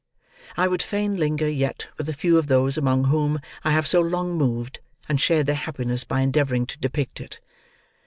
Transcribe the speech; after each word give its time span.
I 0.57 0.67
would 0.67 0.81
fain 0.81 1.15
linger 1.17 1.47
yet 1.47 1.89
with 1.99 2.09
a 2.09 2.13
few 2.13 2.39
of 2.39 2.47
those 2.47 2.75
among 2.75 3.03
whom 3.03 3.39
I 3.63 3.69
have 3.69 3.85
so 3.85 4.01
long 4.01 4.35
moved, 4.35 4.79
and 5.07 5.21
share 5.21 5.43
their 5.43 5.53
happiness 5.53 6.03
by 6.05 6.21
endeavouring 6.21 6.65
to 6.65 6.79
depict 6.79 7.21
it. 7.21 7.39